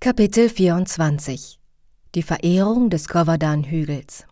[0.00, 1.58] Kapitel 24
[2.14, 4.26] Die Verehrung des Govardhan-Hügels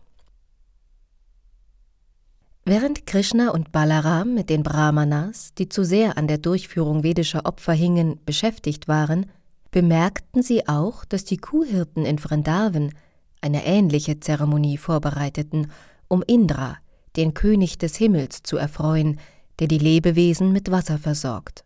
[2.63, 7.73] Während Krishna und Balaram mit den Brahmanas, die zu sehr an der Durchführung vedischer Opfer
[7.73, 9.25] hingen, beschäftigt waren,
[9.69, 12.93] bemerkten sie auch, dass die Kuhhirten in Vrindavan
[13.41, 15.69] eine ähnliche Zeremonie vorbereiteten,
[16.07, 16.77] um Indra,
[17.17, 19.19] den König des Himmels, zu erfreuen,
[19.59, 21.65] der die Lebewesen mit Wasser versorgt.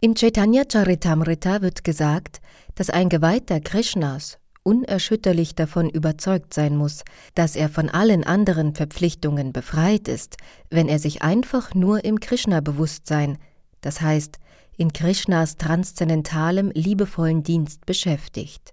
[0.00, 2.40] Im Chaitanya Charitamrita wird gesagt,
[2.76, 7.02] dass ein Geweihter Krishnas unerschütterlich davon überzeugt sein muss,
[7.34, 10.36] dass er von allen anderen Verpflichtungen befreit ist,
[10.70, 13.38] wenn er sich einfach nur im Krishna-Bewusstsein,
[13.80, 14.38] das heißt
[14.76, 18.72] in Krishnas transzendentalem, liebevollen Dienst beschäftigt.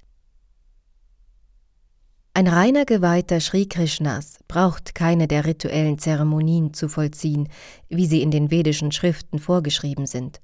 [2.36, 7.50] Ein reiner Geweihter Sri Krishnas braucht keine der rituellen Zeremonien zu vollziehen,
[7.90, 10.40] wie sie in den vedischen Schriften vorgeschrieben sind.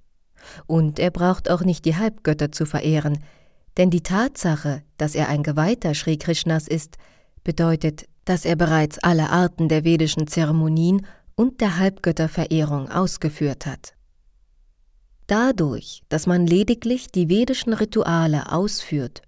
[0.68, 3.20] Und er braucht auch nicht die Halbgötter zu verehren,
[3.78, 6.98] denn die Tatsache, dass er ein Geweihter Sri Krishnas ist,
[7.44, 13.94] bedeutet, dass er bereits alle Arten der vedischen Zeremonien und der Halbgötterverehrung ausgeführt hat.
[15.28, 19.22] Dadurch, dass man lediglich die vedischen Rituale ausführt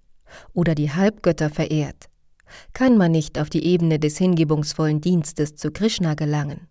[0.52, 2.06] oder die Halbgötter verehrt,
[2.72, 6.68] kann man nicht auf die Ebene des hingebungsvollen Dienstes zu Krishna gelangen.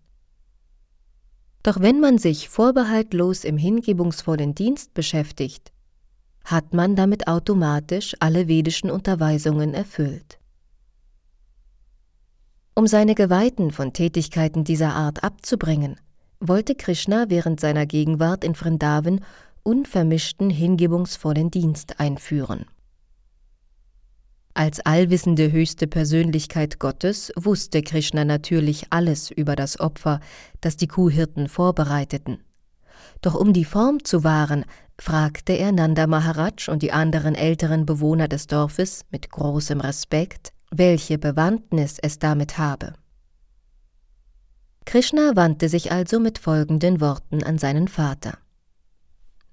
[1.64, 5.72] Doch wenn man sich vorbehaltlos im hingebungsvollen Dienst beschäftigt,
[6.44, 10.38] hat man damit automatisch alle vedischen Unterweisungen erfüllt.
[12.74, 15.96] Um seine Geweihten von Tätigkeiten dieser Art abzubringen,
[16.38, 19.24] wollte Krishna während seiner Gegenwart in Vrindavan
[19.62, 22.66] unvermischten hingebungsvollen Dienst einführen.
[24.56, 30.20] Als allwissende höchste Persönlichkeit Gottes wusste Krishna natürlich alles über das Opfer,
[30.60, 32.38] das die Kuhhirten vorbereiteten.
[33.20, 34.64] Doch um die Form zu wahren,
[34.96, 41.18] fragte er Nanda Maharaj und die anderen älteren Bewohner des Dorfes mit großem Respekt, welche
[41.18, 42.92] Bewandtnis es damit habe.
[44.84, 48.38] Krishna wandte sich also mit folgenden Worten an seinen Vater.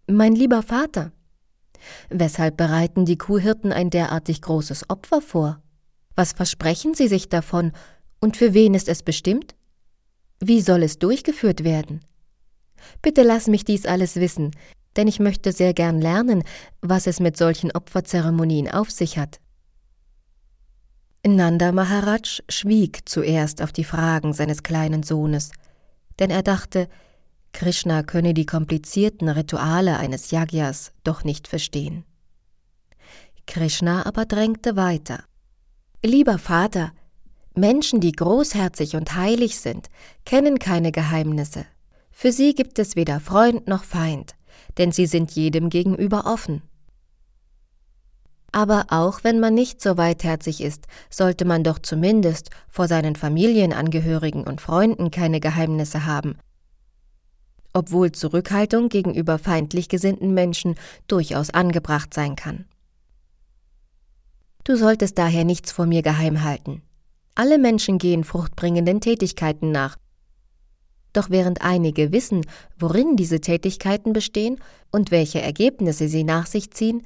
[0.06, 1.12] Mein lieber Vater,
[2.10, 5.62] Weshalb bereiten die Kuhhirten ein derartig großes Opfer vor?
[6.16, 7.72] Was versprechen sie sich davon
[8.20, 9.56] und für wen ist es bestimmt?
[10.40, 12.02] Wie soll es durchgeführt werden?
[13.02, 14.52] Bitte lass mich dies alles wissen,
[14.96, 16.44] denn ich möchte sehr gern lernen,
[16.82, 19.40] was es mit solchen Opferzeremonien auf sich hat.
[21.26, 25.52] Nanda Maharaj schwieg zuerst auf die Fragen seines kleinen Sohnes,
[26.20, 26.88] denn er dachte,
[27.54, 32.06] Krishna könne die komplizierten Rituale eines Yagyas doch nicht verstehen.
[33.48, 35.24] Krishna aber drängte weiter.
[36.04, 36.92] Lieber Vater,
[37.54, 39.90] Menschen, die großherzig und heilig sind,
[40.26, 41.66] kennen keine Geheimnisse.
[42.12, 44.36] Für sie gibt es weder Freund noch Feind,
[44.78, 46.62] denn sie sind jedem gegenüber offen.
[48.52, 54.44] Aber auch wenn man nicht so weitherzig ist, sollte man doch zumindest vor seinen Familienangehörigen
[54.44, 56.38] und Freunden keine Geheimnisse haben,
[57.74, 60.76] obwohl Zurückhaltung gegenüber feindlich gesinnten Menschen
[61.08, 62.66] durchaus angebracht sein kann.
[64.64, 66.82] Du solltest daher nichts vor mir geheim halten.
[67.34, 69.98] Alle Menschen gehen fruchtbringenden Tätigkeiten nach.
[71.14, 72.46] Doch während einige wissen,
[72.78, 74.60] worin diese Tätigkeiten bestehen
[74.92, 77.04] und welche Ergebnisse sie nach sich ziehen,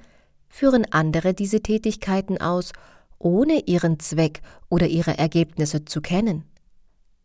[0.49, 2.71] führen andere diese Tätigkeiten aus,
[3.17, 6.43] ohne ihren Zweck oder ihre Ergebnisse zu kennen.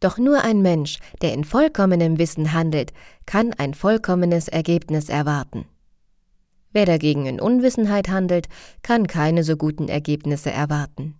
[0.00, 2.92] Doch nur ein Mensch, der in vollkommenem Wissen handelt,
[3.26, 5.66] kann ein vollkommenes Ergebnis erwarten.
[6.72, 8.48] Wer dagegen in Unwissenheit handelt,
[8.82, 11.16] kann keine so guten Ergebnisse erwarten.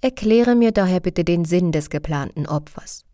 [0.00, 3.04] Erkläre mir daher bitte den Sinn des geplanten Opfers.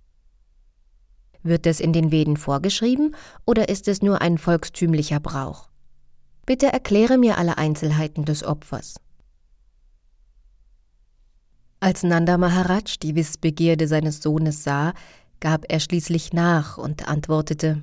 [1.43, 3.15] Wird es in den Veden vorgeschrieben
[3.45, 5.69] oder ist es nur ein volkstümlicher Brauch?
[6.45, 8.97] Bitte erkläre mir alle Einzelheiten des Opfers.
[11.79, 14.95] Als Nanda Maharaj die Wissbegierde seines Sohnes sah,
[15.41, 17.83] gab er schließlich nach und antwortete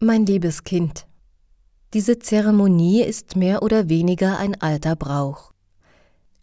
[0.00, 1.06] Mein liebes Kind,
[1.94, 5.52] diese Zeremonie ist mehr oder weniger ein alter Brauch.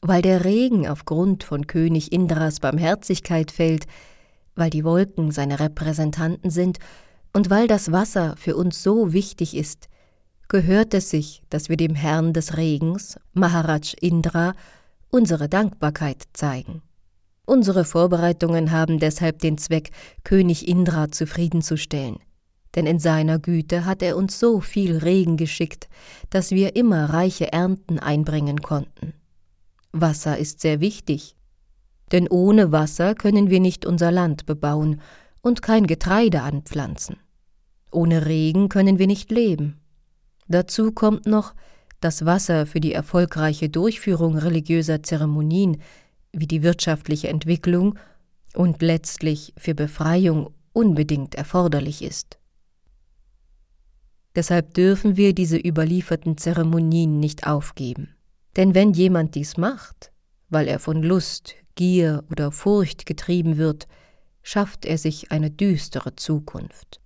[0.01, 3.85] Weil der Regen aufgrund von König Indras Barmherzigkeit fällt,
[4.55, 6.77] weil die Wolken seine Repräsentanten sind
[7.33, 9.89] und weil das Wasser für uns so wichtig ist,
[10.47, 14.53] gehört es sich, dass wir dem Herrn des Regens, Maharaj Indra,
[15.09, 16.81] unsere Dankbarkeit zeigen.
[17.45, 19.91] Unsere Vorbereitungen haben deshalb den Zweck,
[20.23, 22.17] König Indra zufriedenzustellen.
[22.75, 25.89] Denn in seiner Güte hat er uns so viel Regen geschickt,
[26.29, 29.13] dass wir immer reiche Ernten einbringen konnten.
[29.91, 31.35] Wasser ist sehr wichtig,
[32.11, 35.01] denn ohne Wasser können wir nicht unser Land bebauen
[35.41, 37.17] und kein Getreide anpflanzen.
[37.91, 39.81] Ohne Regen können wir nicht leben.
[40.47, 41.53] Dazu kommt noch,
[41.99, 45.81] das Wasser für die erfolgreiche Durchführung religiöser Zeremonien
[46.33, 47.97] wie die wirtschaftliche Entwicklung
[48.53, 52.39] und letztlich für Befreiung unbedingt erforderlich ist.
[54.35, 58.15] Deshalb dürfen wir diese überlieferten Zeremonien nicht aufgeben.
[58.55, 60.11] Denn wenn jemand dies macht,
[60.49, 63.87] weil er von Lust, Gier oder Furcht getrieben wird,
[64.43, 66.99] schafft er sich eine düstere Zukunft.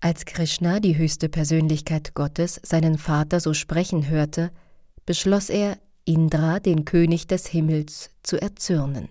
[0.00, 4.52] Als Krishna, die höchste Persönlichkeit Gottes, seinen Vater so sprechen hörte,
[5.04, 9.08] beschloss er, Indra, den König des Himmels, zu erzürnen.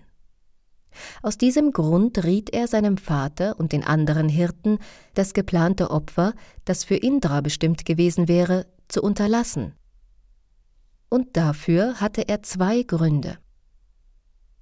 [1.22, 4.78] Aus diesem Grund riet er seinem Vater und den anderen Hirten,
[5.14, 6.32] das geplante Opfer,
[6.64, 9.74] das für Indra bestimmt gewesen wäre, zu unterlassen.
[11.08, 13.38] Und dafür hatte er zwei Gründe.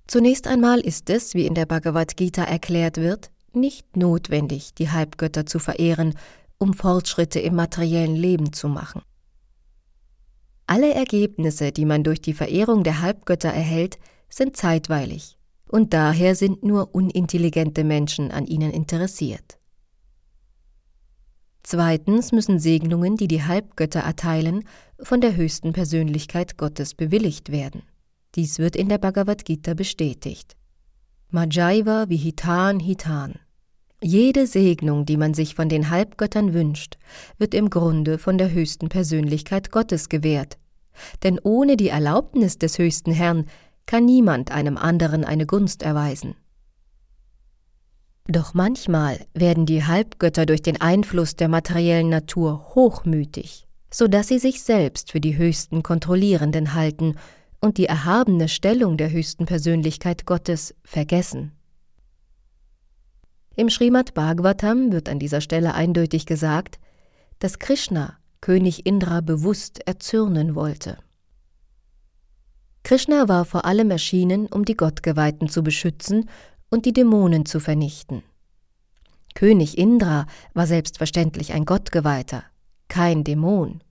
[0.07, 5.47] Zunächst einmal ist es, wie in der Bhagavad Gita erklärt wird, nicht notwendig, die Halbgötter
[5.47, 6.15] zu verehren,
[6.59, 9.03] um Fortschritte im materiellen Leben zu machen.
[10.66, 15.38] Alle Ergebnisse, die man durch die Verehrung der Halbgötter erhält, sind zeitweilig,
[15.69, 19.58] und daher sind nur unintelligente Menschen an ihnen interessiert.
[21.62, 24.64] Zweitens müssen Segnungen, die die Halbgötter erteilen,
[25.00, 27.82] von der höchsten Persönlichkeit Gottes bewilligt werden.
[28.34, 30.56] Dies wird in der Bhagavad Gita bestätigt.
[31.31, 33.38] Majaiva Vihitan Hitan.
[34.06, 36.99] Jede Segnung, die man sich von den Halbgöttern wünscht,
[37.39, 40.59] wird im Grunde von der höchsten Persönlichkeit Gottes gewährt.
[41.23, 43.47] Denn ohne die Erlaubnis des höchsten Herrn
[43.87, 46.35] kann niemand einem anderen eine Gunst erweisen.
[48.27, 54.39] Doch manchmal werden die Halbgötter durch den Einfluss der materiellen Natur hochmütig, so dass sie
[54.39, 57.15] sich selbst für die höchsten Kontrollierenden halten
[57.59, 61.53] und die erhabene Stellung der höchsten Persönlichkeit Gottes vergessen.
[63.56, 66.79] Im Srimad Bhagavatam wird an dieser Stelle eindeutig gesagt,
[67.39, 70.99] dass Krishna König Indra bewusst erzürnen wollte.
[72.83, 76.29] Krishna war vor allem erschienen, um die Gottgeweihten zu beschützen
[76.69, 78.23] und die Dämonen zu vernichten.
[79.35, 82.45] König Indra war selbstverständlich ein Gottgeweihter,
[82.89, 83.83] kein Dämon.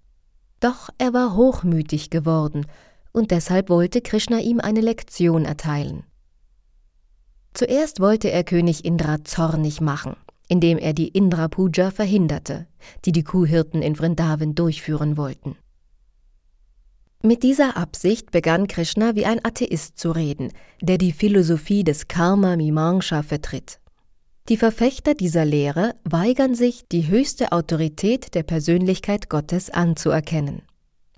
[0.59, 2.67] Doch er war hochmütig geworden,
[3.11, 6.03] und deshalb wollte Krishna ihm eine Lektion erteilen.
[7.53, 10.15] Zuerst wollte er König Indra zornig machen,
[10.47, 12.67] indem er die Indra Puja verhinderte,
[13.05, 15.55] die die Kuhhirten in Vrindavan durchführen wollten.
[17.21, 20.51] Mit dieser Absicht begann Krishna wie ein Atheist zu reden,
[20.81, 23.79] der die Philosophie des Karma Mimamsa vertritt.
[24.49, 30.63] Die Verfechter dieser Lehre weigern sich, die höchste Autorität der Persönlichkeit Gottes anzuerkennen.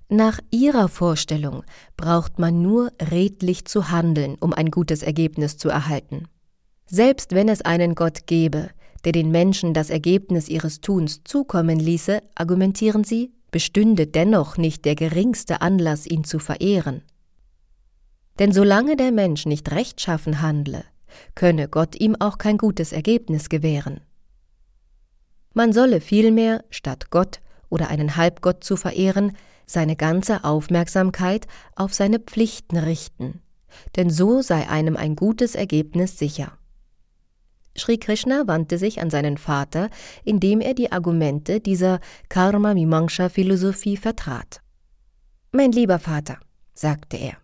[0.08, 1.64] Nach ihrer Vorstellung
[1.96, 6.28] braucht man nur redlich zu handeln, um ein gutes Ergebnis zu erhalten.
[6.86, 8.70] Selbst wenn es einen Gott gäbe,
[9.04, 14.94] der den Menschen das Ergebnis ihres Tuns zukommen ließe, argumentieren sie, bestünde dennoch nicht der
[14.94, 17.02] geringste Anlass, ihn zu verehren.
[18.38, 20.84] Denn solange der Mensch nicht rechtschaffen handle,
[21.34, 24.00] könne Gott ihm auch kein gutes Ergebnis gewähren.
[25.54, 29.32] Man solle vielmehr, statt Gott oder einen Halbgott zu verehren,
[29.66, 33.42] seine ganze Aufmerksamkeit auf seine Pflichten richten,
[33.96, 36.56] denn so sei einem ein gutes Ergebnis sicher.
[37.76, 39.90] Sri Krishna wandte sich an seinen Vater,
[40.24, 44.62] indem er die Argumente dieser Karma Mimamsa Philosophie vertrat.
[45.52, 46.38] Mein lieber Vater,
[46.72, 47.36] sagte er,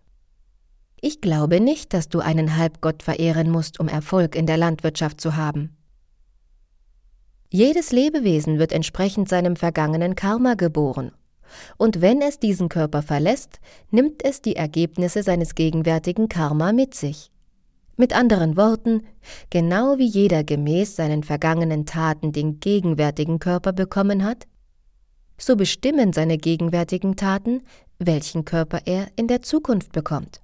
[1.01, 5.35] ich glaube nicht, dass du einen Halbgott verehren musst, um Erfolg in der Landwirtschaft zu
[5.35, 5.75] haben.
[7.49, 11.11] Jedes Lebewesen wird entsprechend seinem vergangenen Karma geboren
[11.77, 13.59] und wenn es diesen Körper verlässt,
[13.91, 17.31] nimmt es die Ergebnisse seines gegenwärtigen Karma mit sich.
[17.95, 19.03] Mit anderen Worten,
[19.49, 24.47] genau wie jeder gemäß seinen vergangenen Taten den gegenwärtigen Körper bekommen hat,
[25.37, 27.61] so bestimmen seine gegenwärtigen Taten,
[27.99, 30.41] welchen Körper er in der Zukunft bekommt.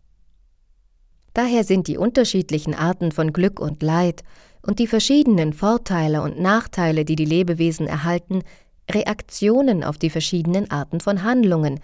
[1.33, 4.23] Daher sind die unterschiedlichen Arten von Glück und Leid
[4.61, 8.43] und die verschiedenen Vorteile und Nachteile, die die Lebewesen erhalten,
[8.91, 11.79] Reaktionen auf die verschiedenen Arten von Handlungen,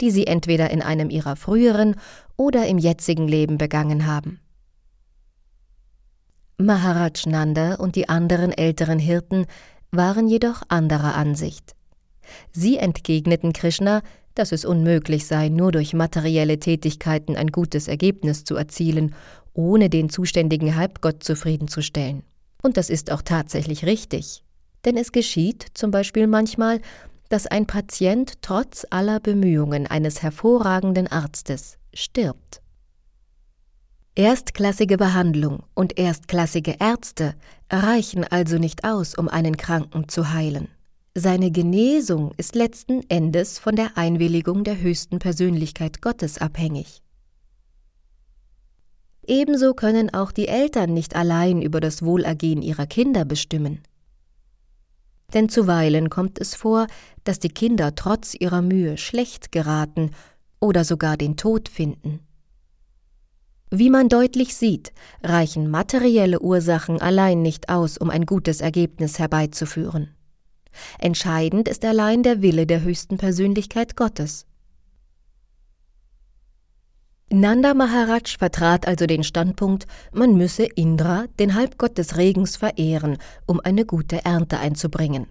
[0.00, 1.96] die sie entweder in einem ihrer früheren
[2.36, 4.40] oder im jetzigen Leben begangen haben.
[6.58, 9.46] Maharaj Nanda und die anderen älteren Hirten
[9.90, 11.74] waren jedoch anderer Ansicht.
[12.50, 14.02] Sie entgegneten Krishna,
[14.34, 19.14] dass es unmöglich sei, nur durch materielle Tätigkeiten ein gutes Ergebnis zu erzielen,
[19.52, 22.22] ohne den zuständigen Halbgott zufriedenzustellen.
[22.62, 24.42] Und das ist auch tatsächlich richtig
[24.86, 26.80] denn es geschieht zum Beispiel manchmal,
[27.28, 32.62] dass ein Patient trotz aller Bemühungen eines hervorragenden Arztes stirbt.
[34.14, 37.34] Erstklassige Behandlung und erstklassige Ärzte
[37.70, 40.68] reichen also nicht aus, um einen Kranken zu heilen.
[41.14, 47.02] Seine Genesung ist letzten Endes von der Einwilligung der höchsten Persönlichkeit Gottes abhängig.
[49.26, 53.82] Ebenso können auch die Eltern nicht allein über das Wohlergehen ihrer Kinder bestimmen.
[55.34, 56.86] Denn zuweilen kommt es vor,
[57.24, 60.12] dass die Kinder trotz ihrer Mühe schlecht geraten
[60.60, 62.20] oder sogar den Tod finden.
[63.70, 64.92] Wie man deutlich sieht,
[65.24, 70.14] reichen materielle Ursachen allein nicht aus, um ein gutes Ergebnis herbeizuführen.
[70.98, 74.46] Entscheidend ist allein der Wille der höchsten Persönlichkeit Gottes.
[77.32, 83.58] Nanda Maharaj vertrat also den Standpunkt, man müsse Indra, den Halbgott des Regens, verehren, um
[83.58, 85.26] eine gute Ernte einzubringen.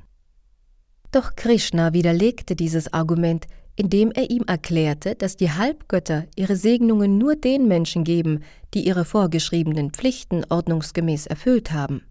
[1.12, 3.48] Doch Krishna widerlegte dieses Argument,
[3.78, 9.06] indem er ihm erklärte, dass die Halbgötter ihre Segnungen nur den Menschen geben, die ihre
[9.06, 12.02] vorgeschriebenen Pflichten ordnungsgemäß erfüllt haben.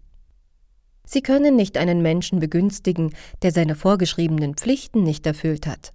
[1.05, 3.13] Sie können nicht einen Menschen begünstigen,
[3.43, 5.93] der seine vorgeschriebenen Pflichten nicht erfüllt hat.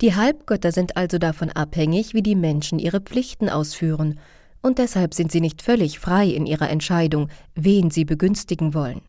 [0.00, 4.20] Die Halbgötter sind also davon abhängig, wie die Menschen ihre Pflichten ausführen,
[4.60, 9.02] und deshalb sind sie nicht völlig frei in ihrer Entscheidung, wen sie begünstigen wollen.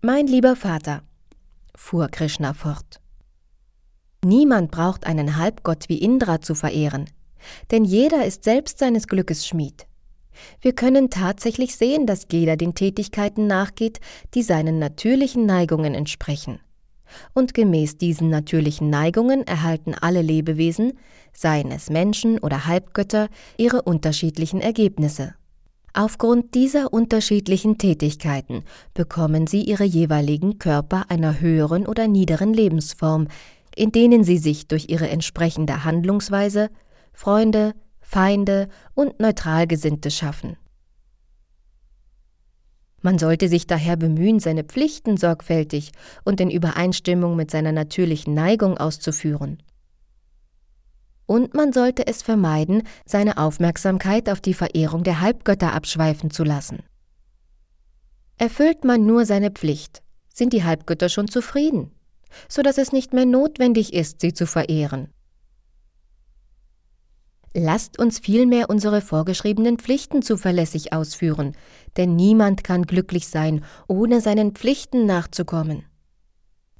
[0.00, 1.02] Mein lieber Vater,
[1.74, 3.00] fuhr Krishna fort,
[4.24, 7.10] niemand braucht einen Halbgott wie Indra zu verehren,
[7.70, 9.86] denn jeder ist selbst seines Glückes Schmied.
[10.60, 14.00] Wir können tatsächlich sehen, dass jeder den Tätigkeiten nachgeht,
[14.34, 16.60] die seinen natürlichen Neigungen entsprechen
[17.34, 20.94] und gemäß diesen natürlichen Neigungen erhalten alle Lebewesen,
[21.32, 25.34] seien es Menschen oder Halbgötter, ihre unterschiedlichen Ergebnisse.
[25.92, 33.28] Aufgrund dieser unterschiedlichen Tätigkeiten bekommen sie ihre jeweiligen Körper einer höheren oder niederen Lebensform,
[33.76, 36.70] in denen sie sich durch ihre entsprechende Handlungsweise
[37.12, 40.56] Freunde, Feinde und Neutralgesinnte schaffen.
[43.04, 45.92] Man sollte sich daher bemühen, seine Pflichten sorgfältig
[46.24, 49.62] und in Übereinstimmung mit seiner natürlichen Neigung auszuführen.
[51.26, 56.78] Und man sollte es vermeiden, seine Aufmerksamkeit auf die Verehrung der Halbgötter abschweifen zu lassen.
[58.38, 61.90] Erfüllt man nur seine Pflicht, sind die Halbgötter schon zufrieden,
[62.48, 65.08] so dass es nicht mehr notwendig ist, sie zu verehren.
[67.56, 71.54] Lasst uns vielmehr unsere vorgeschriebenen Pflichten zuverlässig ausführen,
[71.96, 75.84] denn niemand kann glücklich sein, ohne seinen Pflichten nachzukommen.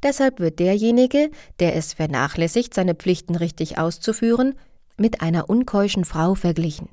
[0.03, 1.31] Deshalb wird derjenige,
[1.61, 4.55] der es vernachlässigt, seine Pflichten richtig auszuführen,
[4.97, 6.89] mit einer unkeuschen Frau verglichen.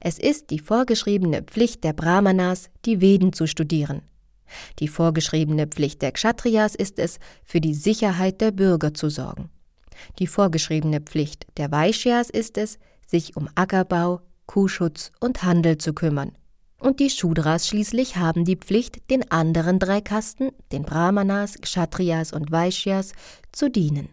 [0.00, 4.02] Es ist die vorgeschriebene Pflicht der Brahmanas, die Veden zu studieren.
[4.78, 9.48] Die vorgeschriebene Pflicht der Kshatriyas ist es, für die Sicherheit der Bürger zu sorgen.
[10.18, 16.32] Die vorgeschriebene Pflicht der Vaishyas ist es, sich um Ackerbau, Kuhschutz und Handel zu kümmern.
[16.78, 22.50] Und die Shudras schließlich haben die Pflicht, den anderen drei Kasten, den Brahmanas, Kshatriyas und
[22.50, 23.12] Vaishyas,
[23.52, 24.10] zu dienen.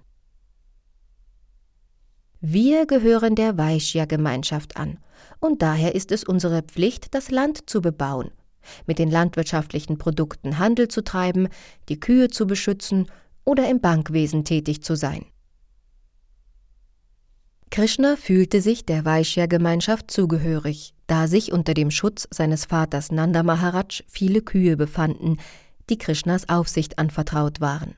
[2.39, 4.99] Wir gehören der Vaishya-Gemeinschaft an,
[5.39, 8.31] und daher ist es unsere Pflicht, das Land zu bebauen,
[8.87, 11.49] mit den landwirtschaftlichen Produkten Handel zu treiben,
[11.89, 13.07] die Kühe zu beschützen
[13.43, 15.25] oder im Bankwesen tätig zu sein.
[17.71, 24.03] Krishna fühlte sich der Vaishya-Gemeinschaft zugehörig, da sich unter dem Schutz seines Vaters Nanda Maharaj
[24.09, 25.37] viele Kühe befanden,
[25.89, 27.95] die Krishnas Aufsicht anvertraut waren.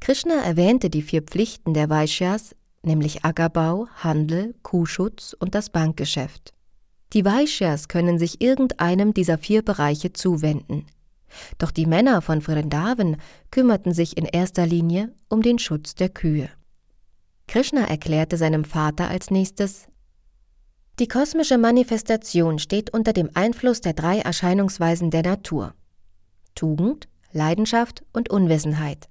[0.00, 6.52] Krishna erwähnte die vier Pflichten der Vaishyas, nämlich Ackerbau, Handel, Kuhschutz und das Bankgeschäft.
[7.14, 10.84] Die Vaishyas können sich irgendeinem dieser vier Bereiche zuwenden.
[11.56, 13.16] Doch die Männer von Vrindavan
[13.50, 16.50] kümmerten sich in erster Linie um den Schutz der Kühe.
[17.48, 19.86] Krishna erklärte seinem Vater als nächstes
[20.98, 25.74] Die kosmische Manifestation steht unter dem Einfluss der drei Erscheinungsweisen der Natur
[26.54, 29.08] Tugend, Leidenschaft und Unwissenheit.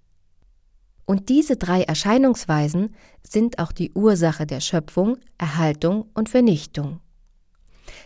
[1.06, 2.96] Und diese drei Erscheinungsweisen
[3.28, 7.00] sind auch die Ursache der Schöpfung, Erhaltung und Vernichtung.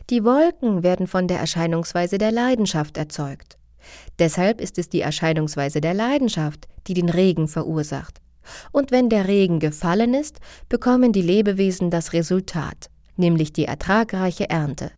[0.09, 3.57] Die Wolken werden von der Erscheinungsweise der Leidenschaft erzeugt.
[4.19, 8.20] Deshalb ist es die Erscheinungsweise der Leidenschaft, die den Regen verursacht.
[8.71, 14.91] Und wenn der Regen gefallen ist, bekommen die Lebewesen das Resultat, nämlich die ertragreiche Ernte.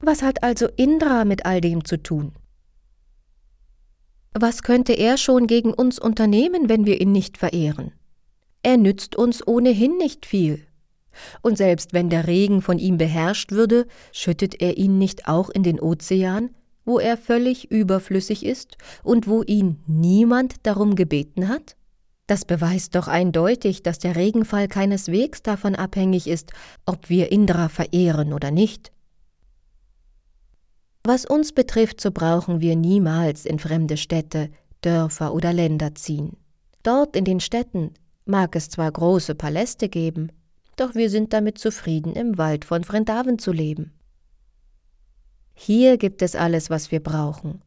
[0.00, 2.32] Was hat also Indra mit all dem zu tun?
[4.32, 7.92] Was könnte er schon gegen uns unternehmen, wenn wir ihn nicht verehren?
[8.62, 10.66] Er nützt uns ohnehin nicht viel.
[11.42, 15.62] Und selbst wenn der Regen von ihm beherrscht würde, schüttet er ihn nicht auch in
[15.62, 16.50] den Ozean,
[16.84, 21.76] wo er völlig überflüssig ist und wo ihn niemand darum gebeten hat?
[22.30, 26.52] Das beweist doch eindeutig, dass der Regenfall keineswegs davon abhängig ist,
[26.86, 28.92] ob wir Indra verehren oder nicht.
[31.02, 34.48] Was uns betrifft, so brauchen wir niemals in fremde Städte,
[34.80, 36.36] Dörfer oder Länder ziehen.
[36.84, 37.94] Dort in den Städten
[38.26, 40.30] mag es zwar große Paläste geben,
[40.76, 43.92] doch wir sind damit zufrieden, im Wald von Vrindavan zu leben.
[45.54, 47.60] Hier gibt es alles, was wir brauchen,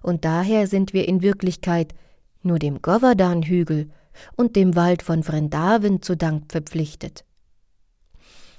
[0.00, 1.94] und daher sind wir in Wirklichkeit
[2.40, 3.90] nur dem Govardhan-Hügel
[4.36, 7.24] und dem Wald von Vrindavan zu Dank verpflichtet.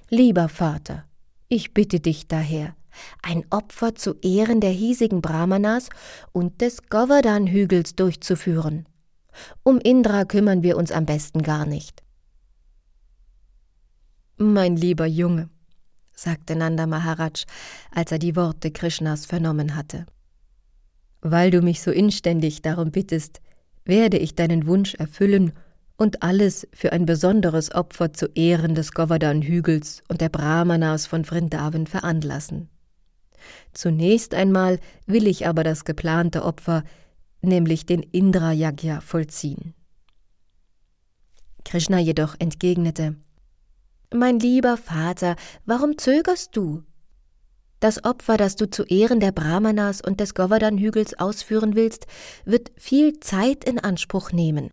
[0.09, 1.05] Lieber Vater,
[1.49, 2.75] ich bitte dich daher,
[3.21, 5.89] ein Opfer zu Ehren der hiesigen Brahmanas
[6.31, 8.87] und des Govardhan-Hügels durchzuführen.
[9.63, 12.03] Um Indra kümmern wir uns am besten gar nicht.
[14.37, 15.49] Mein lieber Junge,
[16.13, 17.45] sagte Nanda Maharaj,
[17.91, 20.05] als er die Worte Krishnas vernommen hatte.
[21.21, 23.41] Weil du mich so inständig darum bittest,
[23.87, 25.53] werde ich deinen Wunsch erfüllen
[25.97, 31.87] und alles für ein besonderes Opfer zu Ehren des Govardhan-Hügels und der Brahmanas von Vrindavan
[31.87, 32.69] veranlassen.
[33.73, 36.83] Zunächst einmal will ich aber das geplante Opfer,
[37.41, 39.73] nämlich den Indra Yagya, vollziehen.
[41.63, 43.15] Krishna jedoch entgegnete:
[44.13, 46.83] Mein lieber Vater, warum zögerst du?
[47.79, 52.07] Das Opfer, das du zu Ehren der Brahmanas und des Govardhan-Hügels ausführen willst,
[52.45, 54.71] wird viel Zeit in Anspruch nehmen.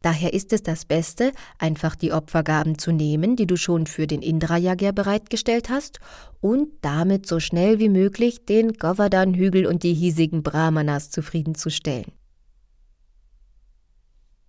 [0.00, 4.20] Daher ist es das Beste, einfach die Opfergaben zu nehmen, die du schon für den
[4.20, 6.00] Indra-Yagya bereitgestellt hast,
[6.40, 12.12] und damit so schnell wie möglich den Govardhan-Hügel und die hiesigen Brahmanas zufriedenzustellen.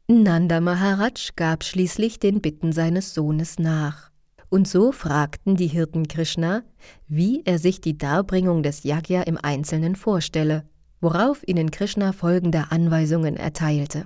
[0.08, 4.13] Nanda Maharaj gab schließlich den Bitten seines Sohnes nach.
[4.54, 6.62] Und so fragten die Hirten Krishna,
[7.08, 10.64] wie er sich die Darbringung des Yagya im Einzelnen vorstelle,
[11.02, 14.06] worauf ihnen Krishna folgende Anweisungen erteilte.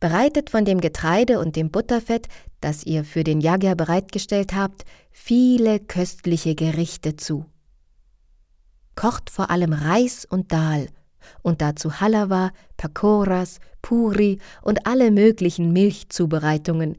[0.00, 2.26] Bereitet von dem Getreide und dem Butterfett,
[2.60, 7.46] das ihr für den Yagya bereitgestellt habt, viele köstliche Gerichte zu.
[8.96, 10.88] Kocht vor allem Reis und Dahl
[11.42, 16.96] und dazu Halava, Pakoras, Puri und alle möglichen Milchzubereitungen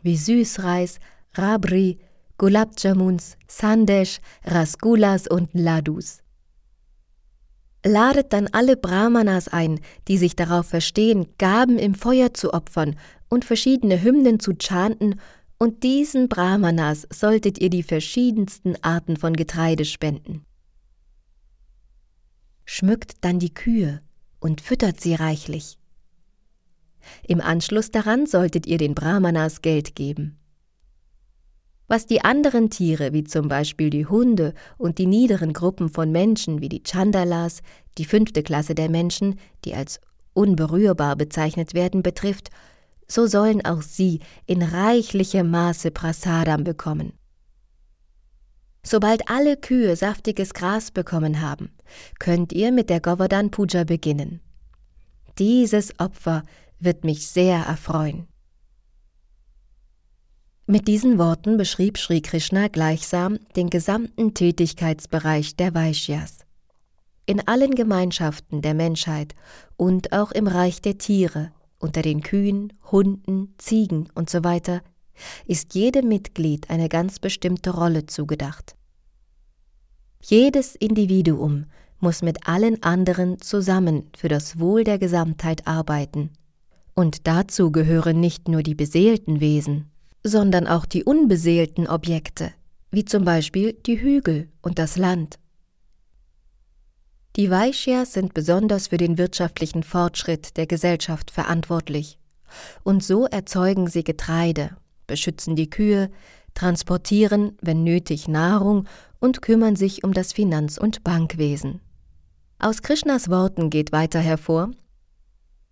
[0.00, 1.00] wie Süßreis,
[1.34, 1.98] Rabri,
[2.38, 6.18] Gulab Jamuns, Sandesh, Rasgulas und Ladus.
[7.84, 12.96] Ladet dann alle Brahmanas ein, die sich darauf verstehen, Gaben im Feuer zu opfern
[13.28, 15.20] und verschiedene Hymnen zu chanten,
[15.60, 20.44] und diesen Brahmanas solltet ihr die verschiedensten Arten von Getreide spenden.
[22.64, 24.00] Schmückt dann die Kühe
[24.38, 25.78] und füttert sie reichlich.
[27.26, 30.37] Im Anschluss daran solltet ihr den Brahmanas Geld geben.
[31.88, 36.60] Was die anderen Tiere, wie zum Beispiel die Hunde und die niederen Gruppen von Menschen
[36.60, 37.62] wie die Chandalas,
[37.96, 39.98] die fünfte Klasse der Menschen, die als
[40.34, 42.50] unberührbar bezeichnet werden, betrifft,
[43.08, 47.14] so sollen auch sie in reichlichem Maße Prasadam bekommen.
[48.84, 51.70] Sobald alle Kühe saftiges Gras bekommen haben,
[52.18, 54.40] könnt ihr mit der Govardhan Puja beginnen.
[55.38, 56.42] Dieses Opfer
[56.78, 58.28] wird mich sehr erfreuen.
[60.70, 66.40] Mit diesen Worten beschrieb Sri Krishna gleichsam den gesamten Tätigkeitsbereich der Vaishyas.
[67.24, 69.34] In allen Gemeinschaften der Menschheit
[69.78, 74.80] und auch im Reich der Tiere, unter den Kühen, Hunden, Ziegen usw.,
[75.46, 78.76] ist jedem Mitglied eine ganz bestimmte Rolle zugedacht.
[80.22, 81.64] Jedes Individuum
[81.98, 86.28] muss mit allen anderen zusammen für das Wohl der Gesamtheit arbeiten.
[86.94, 89.90] Und dazu gehören nicht nur die beseelten Wesen,
[90.22, 92.52] sondern auch die unbeseelten Objekte,
[92.90, 95.38] wie zum Beispiel die Hügel und das Land.
[97.36, 102.18] Die Vaishyas sind besonders für den wirtschaftlichen Fortschritt der Gesellschaft verantwortlich.
[102.82, 104.76] Und so erzeugen sie Getreide,
[105.06, 106.10] beschützen die Kühe,
[106.54, 108.88] transportieren, wenn nötig, Nahrung
[109.20, 111.80] und kümmern sich um das Finanz- und Bankwesen.
[112.58, 114.72] Aus Krishnas Worten geht weiter hervor,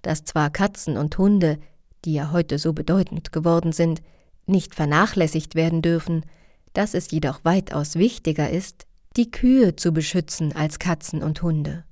[0.03, 1.59] dass zwar Katzen und Hunde,
[2.05, 4.03] die ja heute so bedeutend geworden sind,
[4.47, 6.25] nicht vernachlässigt werden dürfen,
[6.73, 11.85] dass es jedoch weitaus wichtiger ist, die Kühe zu beschützen als Katzen und Hunde.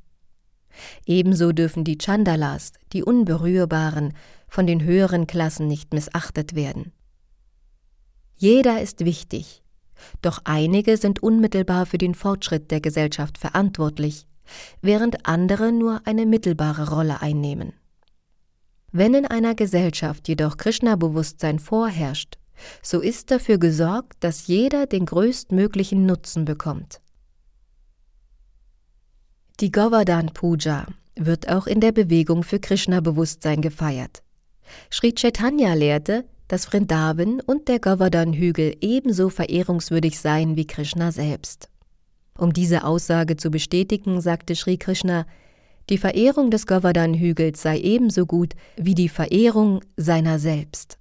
[1.06, 4.12] Ebenso dürfen die Chandalas, die Unberührbaren,
[4.48, 6.92] von den höheren Klassen nicht missachtet werden.
[8.36, 9.62] Jeder ist wichtig,
[10.22, 14.26] doch einige sind unmittelbar für den Fortschritt der Gesellschaft verantwortlich,
[14.82, 17.72] während andere nur eine mittelbare Rolle einnehmen.
[18.92, 22.38] Wenn in einer Gesellschaft jedoch Krishna-Bewusstsein vorherrscht
[22.82, 27.00] so ist dafür gesorgt, dass jeder den größtmöglichen Nutzen bekommt.
[29.60, 30.86] Die Govardhan Puja
[31.16, 34.22] wird auch in der Bewegung für Krishna-Bewusstsein gefeiert.
[34.90, 41.68] Sri Chaitanya lehrte, dass Vrindavan und der Govardhan-Hügel ebenso verehrungswürdig seien wie Krishna selbst.
[42.36, 45.26] Um diese Aussage zu bestätigen, sagte Sri Krishna,
[45.90, 50.98] die Verehrung des Govardhan-Hügels sei ebenso gut wie die Verehrung seiner selbst.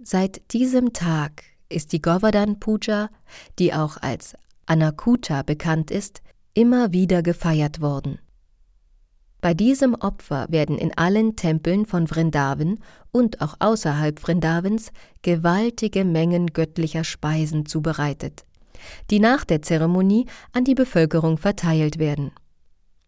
[0.00, 3.10] Seit diesem Tag ist die Govardhan Puja,
[3.58, 6.22] die auch als Anakuta bekannt ist,
[6.54, 8.20] immer wieder gefeiert worden.
[9.40, 12.78] Bei diesem Opfer werden in allen Tempeln von Vrindavan
[13.10, 18.44] und auch außerhalb Vrindavans gewaltige Mengen göttlicher Speisen zubereitet,
[19.10, 22.30] die nach der Zeremonie an die Bevölkerung verteilt werden.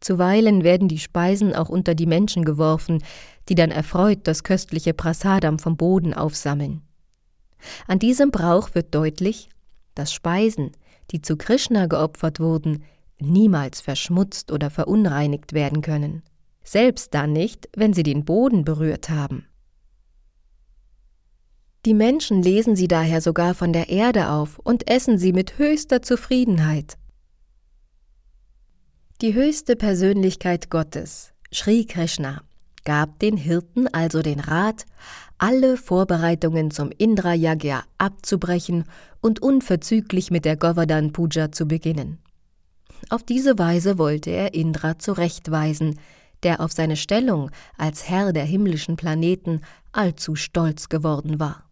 [0.00, 3.02] Zuweilen werden die Speisen auch unter die Menschen geworfen,
[3.48, 6.82] die dann erfreut das köstliche Prasadam vom Boden aufsammeln.
[7.86, 9.50] An diesem Brauch wird deutlich,
[9.94, 10.72] dass Speisen,
[11.10, 12.84] die zu Krishna geopfert wurden,
[13.18, 16.22] niemals verschmutzt oder verunreinigt werden können,
[16.64, 19.44] selbst dann nicht, wenn sie den Boden berührt haben.
[21.86, 26.02] Die Menschen lesen sie daher sogar von der Erde auf und essen sie mit höchster
[26.02, 26.98] Zufriedenheit.
[29.20, 32.40] Die höchste Persönlichkeit Gottes, Sri Krishna,
[32.86, 34.86] gab den Hirten also den Rat,
[35.36, 38.84] alle Vorbereitungen zum Indra Yagya abzubrechen
[39.20, 42.16] und unverzüglich mit der Govardhan Puja zu beginnen.
[43.10, 46.00] Auf diese Weise wollte er Indra zurechtweisen,
[46.42, 49.60] der auf seine Stellung als Herr der himmlischen Planeten
[49.92, 51.69] allzu stolz geworden war.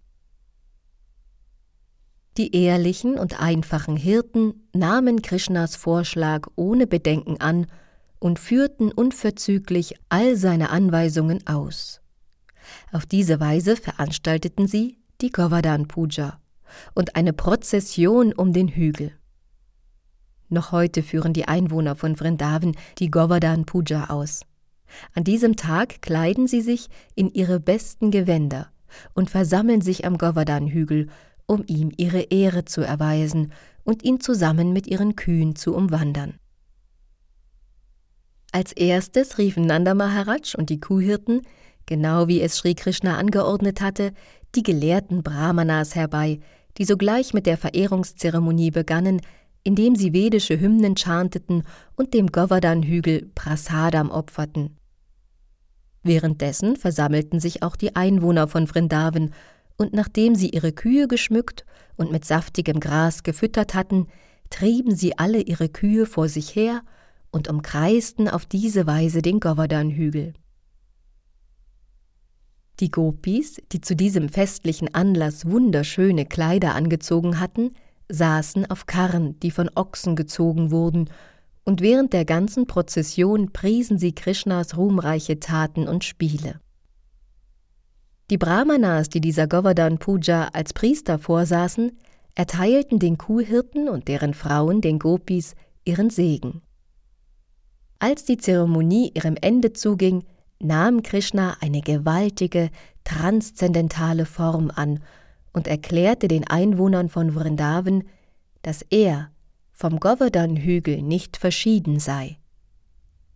[2.39, 7.67] Die ehrlichen und einfachen Hirten nahmen Krishnas Vorschlag ohne Bedenken an
[8.21, 12.01] und führten unverzüglich all seine Anweisungen aus.
[12.93, 16.39] Auf diese Weise veranstalteten sie die Govardhan Puja
[16.95, 19.11] und eine Prozession um den Hügel.
[20.49, 24.43] Noch heute führen die Einwohner von Vrindavan die Govardhan Puja aus.
[25.13, 28.71] An diesem Tag kleiden sie sich in ihre besten Gewänder
[29.13, 31.09] und versammeln sich am Govardhan-Hügel
[31.49, 36.35] um ihm ihre Ehre zu erweisen und ihn zusammen mit ihren Kühen zu umwandern.
[38.53, 41.43] Als erstes riefen Nanda Maharaj und die Kuhhirten,
[41.87, 44.13] genau wie es Sri Krishna angeordnet hatte,
[44.55, 46.41] die gelehrten Brahmanas herbei,
[46.77, 49.21] die sogleich mit der Verehrungszeremonie begannen,
[49.65, 51.65] indem sie vedische Hymnen chanteten
[51.97, 54.77] und dem Govardhan-Hügel Prasadam opferten.
[56.03, 59.35] Währenddessen versammelten sich auch die Einwohner von Vrindavan
[59.79, 61.65] und nachdem sie ihre Kühe geschmückt
[61.97, 64.09] und mit saftigem Gras gefüttert hatten,
[64.51, 66.83] trieben sie alle ihre Kühe vor sich her
[67.31, 70.35] und umkreisten auf diese Weise den Govardhan-Hügel.
[72.81, 77.73] Die Gopis, die zu diesem festlichen Anlass wunderschöne Kleider angezogen hatten,
[78.09, 81.11] saßen auf Karren, die von Ochsen gezogen wurden,
[81.65, 86.61] und während der ganzen Prozession priesen sie Krishnas ruhmreiche Taten und Spiele.
[88.31, 91.97] Die Brahmanas, die dieser Govardhan Puja als Priester vorsaßen,
[92.35, 96.61] erteilten den Kuhhirten und deren Frauen, den Gopis, ihren Segen.
[97.99, 100.25] Als die Zeremonie ihrem Ende zuging,
[100.61, 102.71] nahm Krishna eine gewaltige,
[103.05, 105.01] transzendentale Form an
[105.53, 108.05] und erklärte den Einwohnern von Vrindavan,
[108.63, 109.31] dass er
[109.73, 112.37] vom Govardhan-Hügel nicht verschieden sei.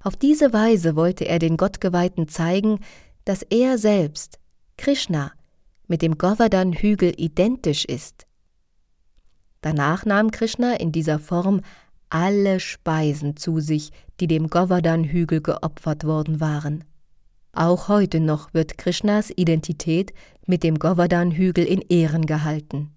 [0.02, 2.80] Auf diese Weise wollte er den Gottgeweihten zeigen,
[3.24, 4.38] dass er selbst
[4.82, 5.30] Krishna
[5.86, 8.26] mit dem Govardhan-Hügel identisch ist.
[9.60, 11.60] Danach nahm Krishna in dieser Form
[12.10, 16.82] alle Speisen zu sich, die dem Govardhan-Hügel geopfert worden waren.
[17.52, 20.12] Auch heute noch wird Krishnas Identität
[20.48, 22.90] mit dem Govardhan-Hügel in Ehren gehalten.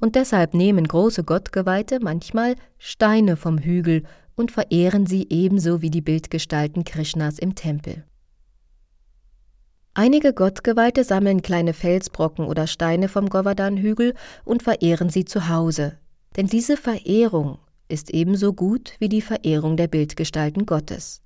[0.00, 4.04] Und deshalb nehmen große Gottgeweihte manchmal Steine vom Hügel
[4.36, 8.06] und verehren sie ebenso wie die Bildgestalten Krishnas im Tempel.
[9.98, 15.98] Einige Gottgeweihte sammeln kleine Felsbrocken oder Steine vom Govardhan-Hügel und verehren sie zu Hause,
[16.36, 17.58] denn diese Verehrung
[17.88, 21.20] ist ebenso gut wie die Verehrung der Bildgestalten Gottes.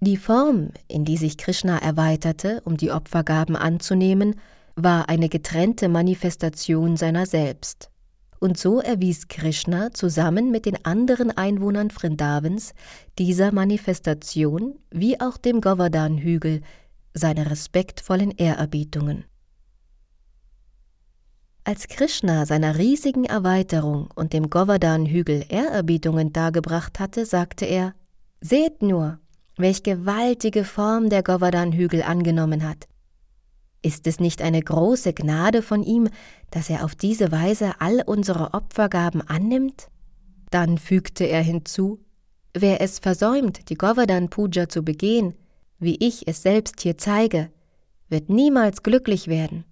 [0.00, 4.40] Die Form, in die sich Krishna erweiterte, um die Opfergaben anzunehmen,
[4.74, 7.90] war eine getrennte Manifestation seiner selbst.
[8.40, 12.74] Und so erwies Krishna zusammen mit den anderen Einwohnern Vrindavans
[13.20, 16.62] dieser Manifestation wie auch dem Govardhan-Hügel
[17.16, 19.24] seine respektvollen Ehrerbietungen.
[21.64, 27.94] Als Krishna seiner riesigen Erweiterung und dem Govardhan-Hügel Ehrerbietungen dargebracht hatte, sagte er:
[28.40, 29.18] Seht nur,
[29.56, 32.86] welch gewaltige Form der Govardhan-Hügel angenommen hat.
[33.82, 36.08] Ist es nicht eine große Gnade von ihm,
[36.50, 39.88] dass er auf diese Weise all unsere Opfergaben annimmt?
[40.50, 41.98] Dann fügte er hinzu:
[42.54, 45.34] Wer es versäumt, die Govardhan-Puja zu begehen,
[45.78, 47.50] wie ich es selbst hier zeige,
[48.08, 49.64] wird niemals glücklich werden.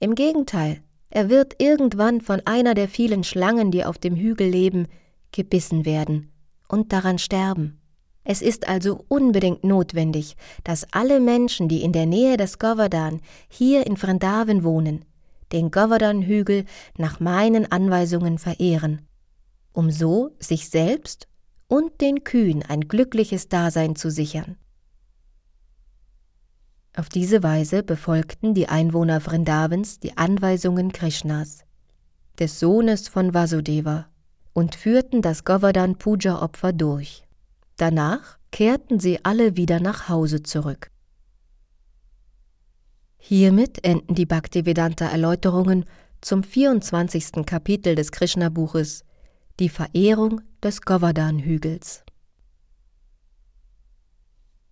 [0.00, 0.82] Im Gegenteil,
[1.14, 4.88] Er wird irgendwann von einer der vielen Schlangen, die auf dem Hügel leben,
[5.30, 6.32] gebissen werden
[6.68, 7.82] und daran sterben.
[8.24, 13.86] Es ist also unbedingt notwendig, dass alle Menschen, die in der Nähe des Govardhan hier
[13.86, 15.04] in Vrindavan wohnen,
[15.52, 16.64] den Govardhan-Hügel
[16.96, 19.06] nach meinen Anweisungen verehren,
[19.72, 21.28] um so sich selbst
[21.68, 24.56] und den Kühen ein glückliches Dasein zu sichern.
[26.94, 31.64] Auf diese Weise befolgten die Einwohner Vrindavans die Anweisungen Krishnas,
[32.38, 34.06] des Sohnes von Vasudeva,
[34.52, 37.26] und führten das Govardhan Puja Opfer durch.
[37.78, 40.90] Danach kehrten sie alle wieder nach Hause zurück.
[43.16, 45.86] Hiermit enden die Bhaktivedanta Erläuterungen
[46.20, 47.46] zum 24.
[47.46, 49.04] Kapitel des Krishna Buches,
[49.58, 52.01] die Verehrung des Govardhan Hügels.